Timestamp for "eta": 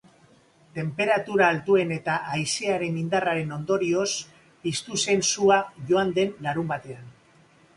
1.97-2.15